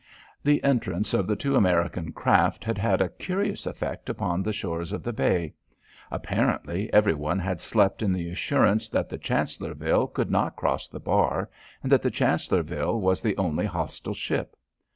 [0.43, 4.93] The entrance of the two American craft had had a curious effect upon the shores
[4.93, 5.53] of the bay.
[6.09, 11.51] Apparently everyone had slept in the assurance that the Chancellorville could not cross the bar,
[11.83, 14.55] and that the Chancellorville was the only hostile ship.